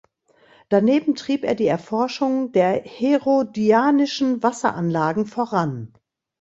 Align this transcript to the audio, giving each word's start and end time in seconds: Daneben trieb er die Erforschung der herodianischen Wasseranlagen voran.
Daneben 0.69 1.13
trieb 1.13 1.43
er 1.43 1.53
die 1.53 1.67
Erforschung 1.67 2.51
der 2.53 2.81
herodianischen 2.85 4.41
Wasseranlagen 4.41 5.27
voran. 5.27 5.93